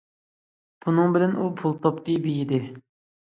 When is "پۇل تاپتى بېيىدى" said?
1.61-2.61